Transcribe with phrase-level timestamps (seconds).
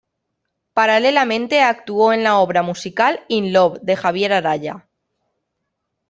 [0.73, 4.87] Paralelamente actuó en la obra musical "In Love" de Javier Araya.